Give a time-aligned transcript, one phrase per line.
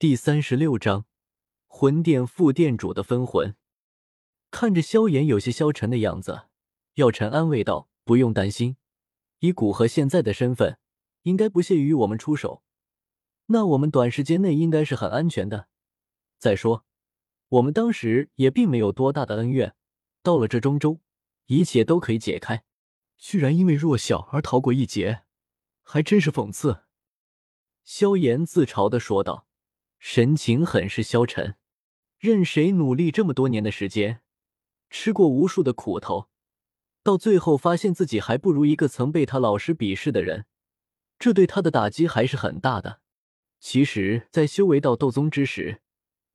[0.00, 1.04] 第三十六章，
[1.66, 3.54] 魂殿副殿主的分魂。
[4.50, 6.44] 看着萧炎有些消沉的样子，
[6.94, 8.78] 药尘安慰道：“不用担心，
[9.40, 10.78] 以古河现在的身份，
[11.24, 12.62] 应该不屑于我们出手。
[13.48, 15.68] 那我们短时间内应该是很安全的。
[16.38, 16.86] 再说，
[17.48, 19.74] 我们当时也并没有多大的恩怨，
[20.22, 21.02] 到了这中州，
[21.44, 22.64] 一切都可以解开。
[23.18, 25.24] 居然因为弱小而逃过一劫，
[25.82, 26.84] 还真是讽刺。”
[27.84, 29.48] 萧炎自嘲的说道。
[30.02, 31.56] 神情很是消沉，
[32.18, 34.22] 任谁努力这么多年的时间，
[34.88, 36.28] 吃过无数的苦头，
[37.02, 40.46] 到最后发现自己还不如一个曾被他老师鄙视的人，
[41.18, 43.00] 这对他的打击还是很大的。
[43.60, 45.82] 其实，在修为到斗宗之时，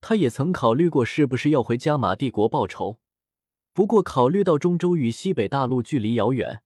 [0.00, 2.98] 他也曾考虑过是不是要回加玛帝国报仇，
[3.72, 6.62] 不过考虑到中州与西北大陆距离遥远，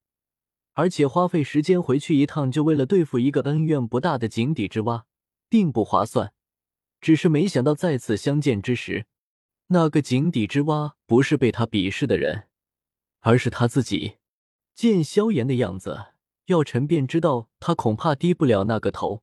[0.72, 5.04] 而且花费时间回去一趟就为了对付一个恩怨不大的井底之蛙，
[5.50, 6.32] 并不划算。
[7.06, 9.06] 只是没想到再次相见之时，
[9.68, 12.48] 那个井底之蛙不是被他鄙视的人，
[13.20, 14.16] 而是他自己。
[14.74, 16.06] 见萧炎的样子，
[16.46, 19.22] 药尘便知道他恐怕低不了那个头，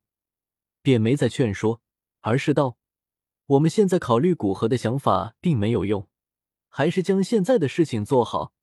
[0.81, 1.81] 便没再劝说，
[2.21, 2.77] 而是道
[3.47, 6.07] ：“我们现在考虑古河的想法并没有用，
[6.69, 8.53] 还是将现在的事情做好。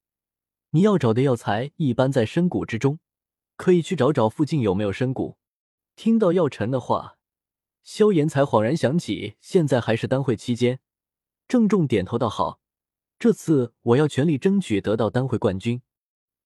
[0.71, 2.99] 你要找的药材一般在深谷之中，
[3.59, 5.37] 可以去找找附近有没有深谷。”
[5.95, 7.19] 听到药尘的话。
[7.83, 10.81] 萧炎才恍然想起，现在还是丹会期间，
[11.49, 12.61] 郑重点头道：“好，
[13.19, 15.83] 这次我要全力争取得到丹会冠军。”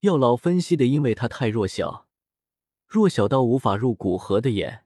[0.01, 2.07] 药老分析的，因为他太弱小，
[2.87, 4.85] 弱小到无法入古河的眼。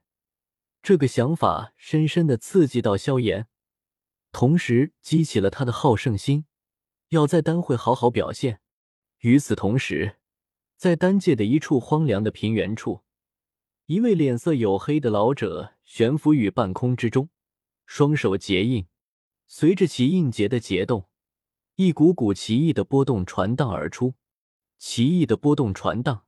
[0.81, 3.47] 这个想法深深的刺激到萧炎，
[4.31, 6.45] 同时激起了他的好胜心，
[7.09, 8.61] 要在丹会好好表现。
[9.19, 10.19] 与此同时，
[10.77, 13.01] 在丹界的一处荒凉的平原处。
[13.87, 17.29] 一位脸色黝黑的老者悬浮于半空之中，
[17.87, 18.85] 双手结印。
[19.47, 21.09] 随着其印结的结动，
[21.77, 24.13] 一股股奇异的波动传荡而出。
[24.77, 26.27] 奇异的波动传荡，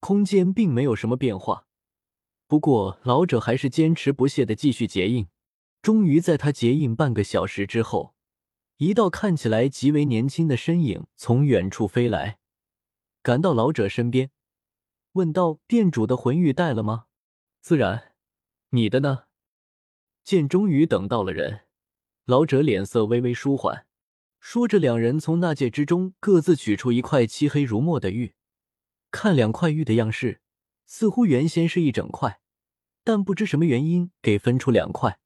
[0.00, 1.66] 空间并没有什么变化。
[2.46, 5.28] 不过，老者还是坚持不懈的继续结印。
[5.80, 8.14] 终于，在他结印半个小时之后，
[8.76, 12.38] 一道看起来极为年轻的身影从远处飞来，
[13.22, 14.30] 赶到老者身边。
[15.12, 17.06] 问道：“店主的魂玉带了吗
[17.62, 18.10] ？”“自然。
[18.74, 19.24] ”“你的呢？”
[20.24, 21.62] 见终于等到了人，
[22.24, 23.86] 老者脸色微微舒缓。
[24.40, 28.34] 说着，两人从纳戒之中各自取出一块漆黑如墨的玉。
[29.10, 30.40] 看两块玉的样式，
[30.86, 32.40] 似乎原先是一整块，
[33.02, 35.18] 但不知什么原因给分出两块。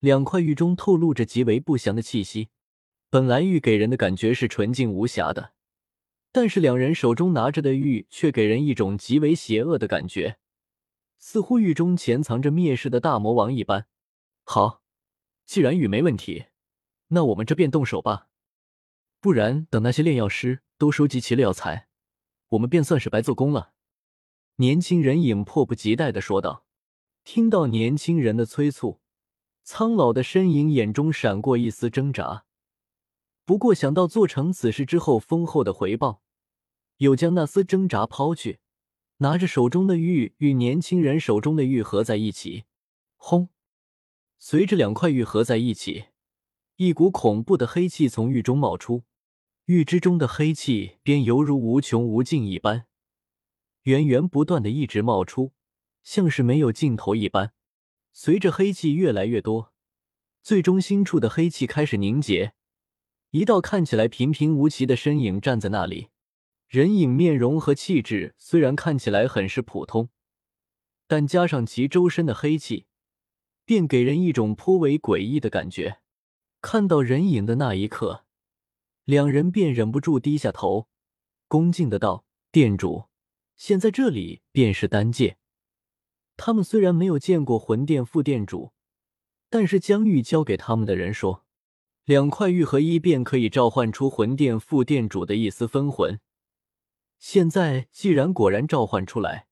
[0.00, 2.48] 两块玉中透露着极为不祥的气息。
[3.10, 5.52] 本来玉给人的感觉是纯净无瑕的。
[6.32, 10.36] 但是两人手中拿着的玉却给人一种极为邪恶的感觉，
[11.26, 13.86] 似乎狱中潜藏着灭世的大魔王一般。
[14.42, 14.82] 好，
[15.46, 16.48] 既然雨没问题，
[17.08, 18.28] 那我们这便动手吧。
[19.20, 21.88] 不然等那些炼药师都收集齐了药材，
[22.50, 23.72] 我们便算是白做工了。
[24.56, 26.66] 年轻人影迫不及待的说道。
[27.24, 29.00] 听到年轻人的催促，
[29.62, 32.44] 苍老的身影眼中闪过一丝挣扎。
[33.46, 36.22] 不过想到做成此事之后丰厚的回报。
[36.98, 38.60] 又将那丝挣扎抛去，
[39.24, 42.64] 拿着手中的玉与年轻人手中的玉合在一起，
[43.16, 43.48] 轰！
[44.38, 46.08] 随着两块玉合在一起，
[46.76, 49.04] 一股恐怖的黑气从玉中冒出，
[49.64, 52.84] 玉之中的黑气便犹如无穷无尽一般，
[53.84, 55.54] 源源不断的一直冒出，
[56.02, 57.54] 像是没有尽头一般。
[58.12, 59.72] 随着黑气越来越多，
[60.42, 62.52] 最中心处的黑气开始凝结，
[63.30, 66.08] 一道看起来平平无奇的身影站在那里。
[66.68, 70.08] 人影面容和气质虽然看起来很是普通，
[71.06, 72.86] 但加上其周身的黑气，
[73.64, 76.00] 便给人一种颇为诡异的感觉。
[76.60, 78.24] 看到人影的那一刻，
[79.04, 80.88] 两人便忍不住低下头，
[81.46, 83.04] 恭敬的道：“店主，
[83.56, 85.36] 现在这里便是丹界。”
[86.36, 88.72] 他们虽然没有见过魂殿副店主，
[89.48, 91.44] 但是江玉交给他们的人说，
[92.04, 96.18] 两块玉合一便可以召唤出魂殿副店主的一丝分魂。
[97.26, 99.48] 现在既然果然召唤出来，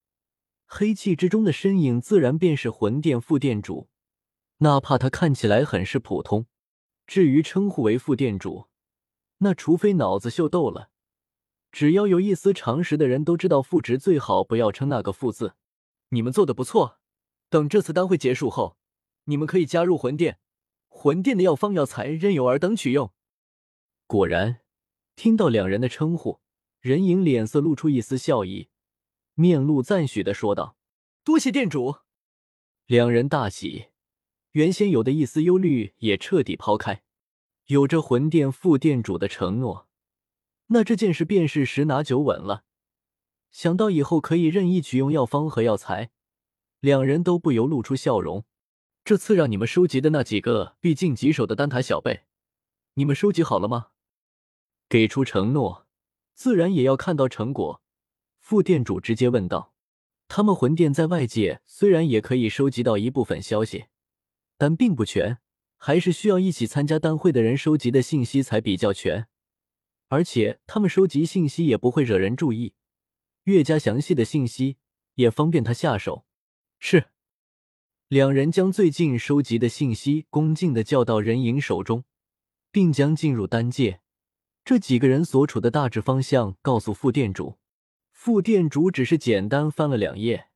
[0.67, 3.89] 黑气之中的身影自然便是魂殿副殿主，
[4.59, 6.45] 哪怕他看起来很是普通。
[7.07, 8.69] 至于称呼为副殿主，
[9.39, 10.91] 那除非脑子秀逗了，
[11.71, 15.55] 只要有一丝常识的人都知道，副职最好不要称那个“副”字。
[16.11, 16.99] 你们做的不错，
[17.49, 18.77] 等这次丹会结束后，
[19.25, 20.39] 你们可以加入魂殿，
[20.89, 23.15] 魂殿的药方药材任由尔等取用。
[24.07, 24.61] 果然，
[25.17, 26.42] 听到两人的称呼。
[26.83, 28.69] 人影脸色露出一丝笑意，
[29.35, 30.77] 面露赞许的说道
[31.23, 31.99] ：“多谢店主。”
[32.87, 33.87] 两人大喜，
[34.51, 37.05] 原先有的一丝忧虑也彻底抛开。
[37.67, 39.89] 有着魂殿副店主的承诺，
[40.67, 42.65] 那这件事便是十拿九稳了。
[43.53, 46.11] 想到以后可以任意取用药方和药材，
[46.81, 48.45] 两人都不由露出笑容。
[49.05, 52.25] 这次让你们收集的那几个毕竟棘手的丹塔小辈，
[52.95, 53.91] 你们收集好了吗？
[54.89, 55.82] 给出承诺，
[56.35, 57.83] 自然也要看到成果。
[58.41, 59.75] 副店主直接问道
[60.29, 63.87] ：“他们魂殿在外界虽然也可以收集到一部分消息，
[64.59, 65.39] 但并不全，
[65.77, 69.29] 还是需要一起参加丹会的人收集的信息才比较全。
[70.09, 72.75] 而且他们收集信息也不会惹人注意。”
[73.45, 74.77] 越加详细的信息
[75.15, 76.27] 也方便他下手。
[76.79, 77.07] 是，
[78.07, 82.05] 两人将最近收集的信息恭敬的交到人影手中，
[82.71, 84.02] 并将进入丹界
[84.65, 87.59] 这几个人所处的大致方向告诉副店主。
[88.13, 90.47] 副店主只是简单翻了两页，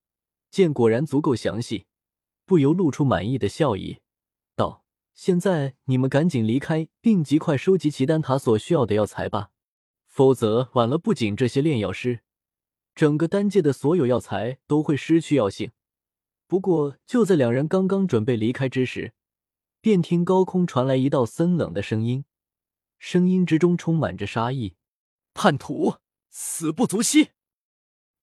[0.51, 1.87] 见果然足够详细，
[2.45, 3.99] 不由露出满意的笑意，
[4.55, 9.51] 道：“现在你们赶紧离开，并极快收集齐丹塔所需要的药材吧，
[10.07, 12.21] 否则晚了，不仅这些炼药师。”
[12.95, 15.73] 整个丹界的所有药材都会失去药性。
[16.47, 19.13] 不过，就在两人刚刚准备离开之时，
[19.81, 22.25] 便听高空传来一道森冷的声音，
[22.99, 24.75] 声音之中充满着杀意
[25.35, 25.97] ：“叛徒，
[26.31, 27.31] 死不足惜！”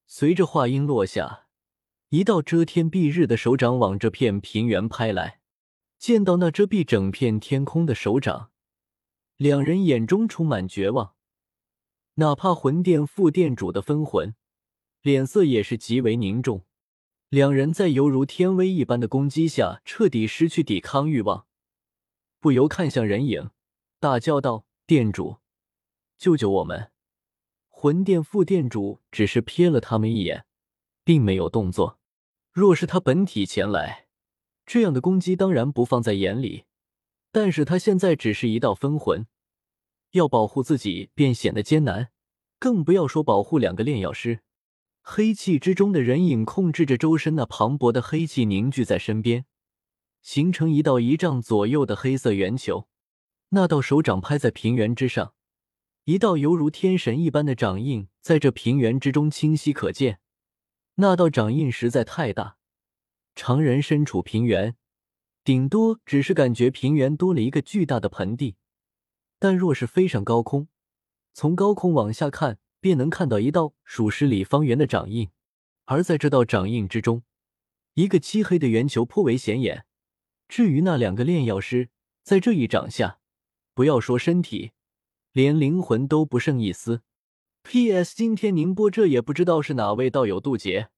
[0.08, 1.48] 随着话音落下，
[2.10, 5.40] 一道遮天蔽日的手掌往这片平原拍来。
[5.98, 8.52] 见到那遮蔽整片天空的手掌，
[9.38, 11.16] 两人眼中充满绝望。
[12.16, 14.36] 哪怕魂殿副殿主的分魂。
[15.02, 16.66] 脸色也是极为凝重，
[17.28, 21.46] 两人在犹如天威一般的攻击下，彻底失去抵抗欲望，
[22.40, 23.50] 不由看向人影，
[24.04, 25.38] 大叫道：“店主，
[26.18, 26.92] 救救我们！”
[27.72, 30.46] 魂殿副店主只是瞥了他们一眼，
[31.06, 32.00] 并没有动作。
[32.52, 34.08] 若是他本体前来，
[34.66, 36.66] 这样的攻击当然不放在眼里，
[37.32, 39.26] 但是他现在只是一道分魂，
[40.12, 42.10] 要保护自己便显得艰难，
[42.60, 44.42] 更不要说保护两个炼药师。
[45.02, 49.46] 黑气之中的人影控制着周身那磅礴的黑气凝聚在身边，
[50.22, 52.90] 形成一道一丈左右的黑色圆球。
[53.56, 55.36] 那道手掌拍在平原之上，
[56.06, 60.20] 一道犹如天神一般的掌印在这平原之中清晰可见。
[60.96, 62.58] 那道掌印实在太大，
[63.36, 64.76] 常人身处平原，
[65.44, 68.56] 顶多只是感觉平原多了一个巨大的盆地，
[69.38, 70.68] 但若是飞上高空，
[71.34, 72.60] 从高空往下看。
[72.84, 75.30] 便能看到一道数十里方圆的掌印，
[75.86, 77.24] 而在这道掌印之中，
[77.94, 79.86] 一个漆黑的圆球颇为显眼。
[80.50, 81.92] 至于那两个炼药师，
[82.24, 83.20] 在这一掌下，
[83.76, 84.72] 不要说身体，
[85.32, 87.02] 连灵魂都不剩一丝。
[87.64, 88.14] P.S.
[88.16, 90.90] 今天宁波这也不知道是哪位道友渡劫，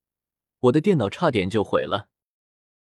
[0.59, 2.09] 我的电脑差点就毁了。